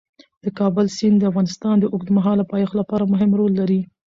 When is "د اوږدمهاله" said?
1.79-2.43